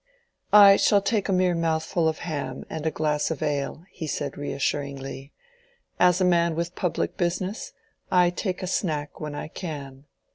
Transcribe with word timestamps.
"I 0.51 0.77
shall 0.77 0.99
take 0.99 1.29
a 1.29 1.31
mere 1.31 1.53
mouthful 1.53 2.07
of 2.07 2.17
ham 2.25 2.63
and 2.71 2.87
a 2.87 2.89
glass 2.89 3.29
of 3.29 3.43
ale," 3.43 3.83
he 3.91 4.07
said, 4.07 4.35
reassuringly. 4.35 5.31
"As 5.99 6.19
a 6.19 6.25
man 6.25 6.55
with 6.55 6.73
public 6.73 7.17
business, 7.17 7.71
I 8.09 8.31
take 8.31 8.63
a 8.63 8.67
snack 8.67 9.19
when 9.21 9.35
I 9.35 9.47
can. 9.47 10.05